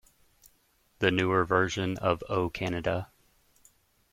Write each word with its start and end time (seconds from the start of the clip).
The 0.97 1.11
newer 1.11 1.45
version 1.45 1.95
of 1.99 2.23
O 2.27 2.49
Canada! 2.49 3.11